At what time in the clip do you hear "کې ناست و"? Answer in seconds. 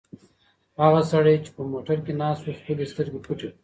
2.05-2.57